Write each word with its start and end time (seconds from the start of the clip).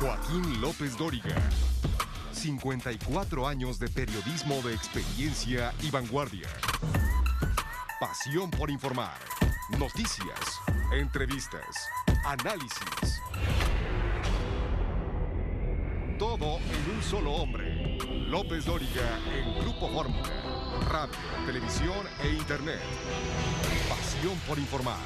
Joaquín 0.00 0.60
López 0.60 0.96
Dóriga. 0.98 1.34
54 2.30 3.48
años 3.48 3.78
de 3.78 3.88
periodismo 3.88 4.60
de 4.60 4.74
experiencia 4.74 5.72
y 5.82 5.90
vanguardia. 5.90 6.48
Pasión 7.98 8.50
por 8.50 8.70
informar. 8.70 9.16
Noticias, 9.78 10.60
entrevistas, 10.92 11.88
análisis. 12.26 13.22
Todo 16.18 16.58
en 16.58 16.94
un 16.94 17.02
solo 17.02 17.32
hombre. 17.32 17.98
López 18.28 18.66
Dóriga 18.66 19.18
en 19.34 19.62
Grupo 19.62 19.88
Fórmula. 19.88 20.28
Radio, 20.90 21.16
televisión 21.46 22.06
e 22.22 22.28
internet. 22.34 22.82
Pasión 23.88 24.38
por 24.46 24.58
informar. 24.58 24.98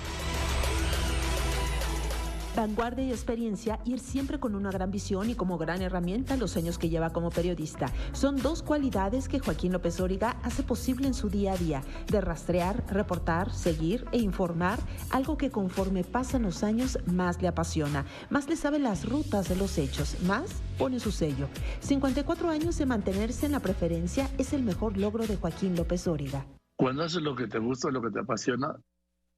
Vanguardia 2.61 3.07
y 3.07 3.11
experiencia, 3.11 3.81
ir 3.87 4.01
siempre 4.01 4.39
con 4.39 4.55
una 4.55 4.71
gran 4.71 4.91
visión 4.91 5.31
y 5.31 5.35
como 5.35 5.57
gran 5.57 5.81
herramienta 5.81 6.37
los 6.37 6.59
años 6.59 6.77
que 6.77 6.91
lleva 6.91 7.09
como 7.09 7.31
periodista. 7.31 7.87
Son 8.13 8.37
dos 8.37 8.63
cualidades 8.63 9.31
que 9.31 9.39
Joaquín 9.39 9.73
López 9.73 9.99
Óriga 9.99 10.37
hace 10.43 10.63
posible 10.63 11.07
en 11.07 11.15
su 11.15 11.31
día 11.31 11.55
a 11.55 11.57
día, 11.57 11.83
de 12.09 12.21
rastrear, 12.21 12.85
reportar, 12.93 13.51
seguir 13.51 14.05
e 14.13 14.19
informar, 14.19 14.79
algo 15.09 15.39
que 15.39 15.51
conforme 15.51 16.05
pasan 16.05 16.43
los 16.43 16.63
años 16.63 16.99
más 17.07 17.41
le 17.41 17.49
apasiona, 17.49 18.05
más 18.29 18.47
le 18.47 18.57
sabe 18.57 18.79
las 18.79 19.09
rutas 19.09 19.49
de 19.49 19.57
los 19.57 19.79
hechos, 19.79 20.23
más 20.25 20.51
pone 20.77 21.01
su 21.01 21.13
sello. 21.13 21.49
54 21.79 22.51
años 22.51 22.77
de 22.77 22.85
mantenerse 22.85 23.47
en 23.47 23.53
la 23.53 23.61
preferencia 23.61 24.29
es 24.37 24.53
el 24.53 24.65
mejor 24.65 24.99
logro 24.99 25.27
de 25.27 25.39
Joaquín 25.39 25.77
López 25.77 26.07
Óriga. 26.07 26.45
Cuando 26.77 27.05
haces 27.05 27.23
lo 27.23 27.35
que 27.35 27.47
te 27.47 27.59
gusta, 27.59 27.91
lo 27.91 28.03
que 28.03 28.11
te 28.11 28.21
apasiona, 28.21 28.77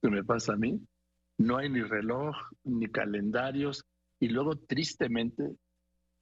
que 0.02 0.10
me 0.10 0.24
pasa 0.24 0.54
a 0.54 0.56
mí, 0.56 0.84
no 1.42 1.58
hay 1.58 1.68
ni 1.68 1.82
reloj, 1.82 2.36
ni 2.64 2.86
calendarios, 2.88 3.84
y 4.20 4.28
luego 4.28 4.56
tristemente 4.56 5.56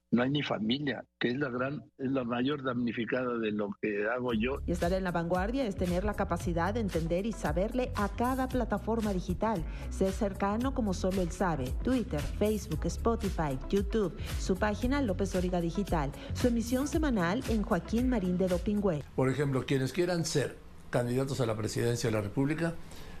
no 0.09 0.23
hay 0.23 0.29
ni 0.29 0.43
familia, 0.43 1.05
que 1.19 1.29
es 1.29 1.37
la 1.37 1.49
gran, 1.49 1.83
es 1.97 2.11
la 2.11 2.25
mayor 2.25 2.63
damnificada 2.63 3.37
de 3.37 3.51
lo 3.51 3.69
que 3.81 4.09
hago 4.09 4.33
yo. 4.33 4.57
Y 4.65 4.71
estar 4.73 4.91
en 4.91 5.05
la 5.05 5.11
vanguardia 5.11 5.65
es 5.65 5.77
tener 5.77 6.03
la 6.03 6.15
capacidad 6.15 6.73
de 6.73 6.81
entender 6.81 7.25
y 7.25 7.31
saberle 7.31 7.93
a 7.95 8.09
cada 8.09 8.49
plataforma 8.49 9.13
digital, 9.13 9.63
ser 9.89 10.11
cercano 10.11 10.73
como 10.73 10.93
solo 10.93 11.21
él 11.21 11.31
sabe. 11.31 11.71
Twitter, 11.83 12.19
Facebook, 12.19 12.85
Spotify, 12.85 13.57
YouTube, 13.69 14.19
su 14.39 14.55
página 14.57 15.01
López 15.01 15.33
Origa 15.35 15.61
Digital, 15.61 16.11
su 16.33 16.47
emisión 16.47 16.87
semanal 16.87 17.41
en 17.47 17.61
Joaquín 17.61 18.09
Marín 18.09 18.37
de 18.37 18.47
Dopingüe. 18.47 19.03
Por 19.15 19.29
ejemplo, 19.29 19.65
quienes 19.65 19.93
quieran 19.93 20.25
ser 20.25 20.57
candidatos 20.89 21.39
a 21.39 21.45
la 21.45 21.55
presidencia 21.55 22.09
de 22.09 22.15
la 22.17 22.21
República 22.21 22.73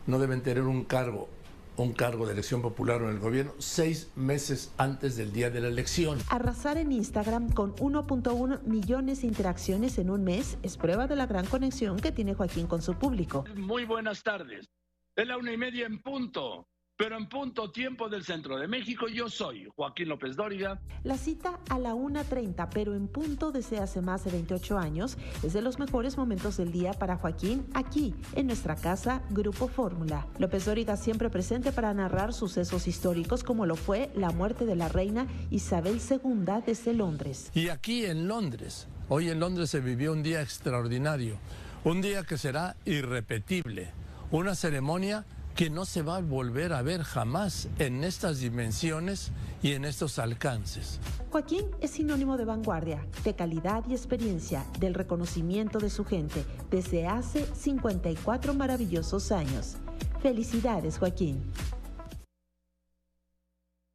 no 0.07 0.19
deben 0.19 0.41
tener 0.41 0.63
un 0.63 0.83
cargo 0.83 1.29
un 1.77 1.93
cargo 1.93 2.25
de 2.25 2.33
elección 2.33 2.61
popular 2.61 3.01
en 3.01 3.09
el 3.09 3.19
gobierno 3.19 3.53
seis 3.59 4.11
meses 4.15 4.73
antes 4.77 5.15
del 5.17 5.31
día 5.31 5.49
de 5.49 5.61
la 5.61 5.67
elección. 5.67 6.19
Arrasar 6.29 6.77
en 6.77 6.91
Instagram 6.91 7.51
con 7.51 7.75
1.1 7.75 8.63
millones 8.63 9.21
de 9.21 9.27
interacciones 9.27 9.97
en 9.97 10.09
un 10.09 10.23
mes 10.23 10.57
es 10.63 10.77
prueba 10.77 11.07
de 11.07 11.15
la 11.15 11.25
gran 11.25 11.45
conexión 11.45 11.99
que 11.99 12.11
tiene 12.11 12.33
Joaquín 12.33 12.67
con 12.67 12.81
su 12.81 12.95
público. 12.95 13.45
Muy 13.55 13.85
buenas 13.85 14.23
tardes. 14.23 14.69
Es 15.15 15.27
la 15.27 15.37
una 15.37 15.51
y 15.51 15.57
media 15.57 15.85
en 15.85 16.01
punto 16.01 16.67
pero 17.01 17.17
en 17.17 17.25
punto 17.25 17.71
tiempo 17.71 18.09
del 18.09 18.23
centro 18.23 18.59
de 18.59 18.67
México. 18.67 19.07
Yo 19.07 19.27
soy 19.27 19.67
Joaquín 19.75 20.07
López 20.07 20.35
Dóriga. 20.35 20.79
La 21.03 21.17
cita 21.17 21.59
a 21.67 21.79
la 21.79 21.95
1.30, 21.95 22.69
pero 22.71 22.93
en 22.93 23.07
punto 23.07 23.51
desde 23.51 23.79
hace 23.79 24.01
más 24.01 24.23
de 24.23 24.29
28 24.29 24.77
años, 24.77 25.17
es 25.41 25.53
de 25.53 25.63
los 25.63 25.79
mejores 25.79 26.15
momentos 26.15 26.57
del 26.57 26.71
día 26.71 26.93
para 26.93 27.17
Joaquín 27.17 27.65
aquí, 27.73 28.13
en 28.35 28.45
nuestra 28.45 28.75
casa 28.75 29.23
Grupo 29.31 29.67
Fórmula. 29.67 30.27
López 30.37 30.65
Dóriga 30.65 30.95
siempre 30.95 31.31
presente 31.31 31.71
para 31.71 31.91
narrar 31.95 32.33
sucesos 32.33 32.87
históricos 32.87 33.43
como 33.43 33.65
lo 33.65 33.75
fue 33.75 34.11
la 34.13 34.29
muerte 34.29 34.67
de 34.67 34.75
la 34.75 34.87
reina 34.87 35.25
Isabel 35.49 35.99
II 36.07 36.61
desde 36.67 36.93
Londres. 36.93 37.49
Y 37.55 37.69
aquí 37.69 38.05
en 38.05 38.27
Londres, 38.27 38.87
hoy 39.09 39.31
en 39.31 39.39
Londres 39.39 39.71
se 39.71 39.79
vivió 39.79 40.13
un 40.13 40.21
día 40.21 40.43
extraordinario, 40.43 41.39
un 41.83 41.99
día 41.99 42.21
que 42.25 42.37
será 42.37 42.75
irrepetible, 42.85 43.89
una 44.29 44.53
ceremonia 44.53 45.25
que 45.61 45.69
no 45.69 45.85
se 45.85 46.01
va 46.01 46.15
a 46.15 46.21
volver 46.21 46.73
a 46.73 46.81
ver 46.81 47.03
jamás 47.03 47.69
en 47.77 48.03
estas 48.03 48.39
dimensiones 48.39 49.31
y 49.61 49.73
en 49.73 49.85
estos 49.85 50.17
alcances. 50.17 50.99
Joaquín 51.29 51.67
es 51.81 51.91
sinónimo 51.91 52.35
de 52.35 52.45
vanguardia, 52.45 53.05
de 53.23 53.35
calidad 53.35 53.83
y 53.87 53.91
experiencia, 53.91 54.65
del 54.79 54.95
reconocimiento 54.95 55.77
de 55.77 55.91
su 55.91 56.03
gente 56.03 56.43
desde 56.71 57.05
hace 57.05 57.45
54 57.45 58.55
maravillosos 58.55 59.31
años. 59.31 59.77
Felicidades, 60.19 60.97
Joaquín. 60.97 61.53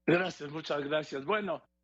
Gracias, 0.06 0.48
muchas 0.52 0.84
gracias. 0.84 1.24
Bueno, 1.24 1.64